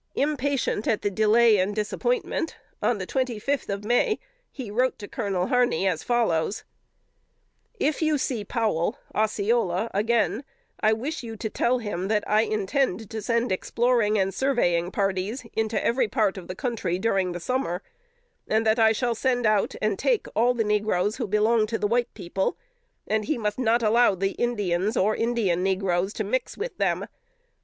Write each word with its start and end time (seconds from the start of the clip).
Impatient 0.15 0.87
at 0.87 1.01
delay 1.13 1.59
and 1.59 1.75
disappointment, 1.75 2.55
on 2.81 2.97
the 2.97 3.05
twenty 3.05 3.37
fifth 3.37 3.69
of 3.69 3.83
May, 3.85 4.17
he 4.51 4.71
wrote 4.71 5.03
Colonel 5.11 5.45
Harney, 5.45 5.85
as 5.85 6.01
follows: 6.01 6.63
"If 7.79 8.01
you 8.01 8.17
see 8.17 8.43
Powell 8.43 8.97
(Osceola) 9.13 9.91
again, 9.93 10.43
I 10.79 10.91
wish 10.91 11.21
you 11.21 11.35
to 11.37 11.51
tell 11.51 11.77
him 11.77 12.07
that 12.07 12.27
I 12.27 12.41
intend 12.41 13.11
to 13.11 13.21
send 13.21 13.51
exploring 13.51 14.17
and 14.17 14.33
surveying 14.33 14.89
parties 14.89 15.45
into 15.53 15.79
every 15.85 16.07
part 16.07 16.35
of 16.35 16.47
the 16.47 16.55
country 16.55 16.97
during 16.97 17.33
the 17.33 17.39
summer, 17.39 17.83
and 18.47 18.65
that 18.65 18.79
I 18.79 18.93
shall 18.93 19.13
send 19.13 19.45
out 19.45 19.75
and 19.83 19.99
take 19.99 20.25
all 20.35 20.55
the 20.55 20.63
negroes 20.63 21.17
who 21.17 21.27
belong 21.27 21.67
to 21.67 21.77
the 21.77 21.85
white 21.85 22.11
people, 22.15 22.57
and 23.05 23.25
he 23.25 23.37
must 23.37 23.59
not 23.59 23.83
allow 23.83 24.15
the 24.15 24.31
Indians 24.31 24.97
or 24.97 25.15
Indian 25.15 25.61
negroes 25.61 26.11
to 26.13 26.23
mix 26.23 26.57
with 26.57 26.79
them. 26.79 27.05